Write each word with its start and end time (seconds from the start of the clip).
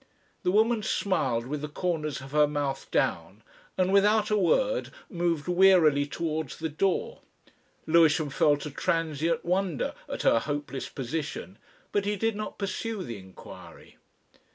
The 0.41 0.49
woman 0.49 0.81
smiled 0.81 1.45
with 1.45 1.61
the 1.61 1.67
corners 1.67 2.21
of 2.21 2.31
her 2.31 2.47
mouth 2.47 2.89
down, 2.89 3.43
and 3.77 3.93
without 3.93 4.31
a 4.31 4.35
word 4.35 4.89
moved 5.11 5.47
wearily 5.47 6.07
towards 6.07 6.57
the 6.57 6.69
door. 6.69 7.19
Lewisham 7.85 8.31
felt 8.31 8.65
a 8.65 8.71
transient 8.71 9.45
wonder 9.45 9.93
at 10.09 10.23
her 10.23 10.39
hopeless 10.39 10.89
position, 10.89 11.59
but 11.91 12.05
he 12.05 12.15
did 12.15 12.35
not 12.35 12.57
pursue 12.57 13.03
the 13.03 13.19
inquiry. 13.19 13.97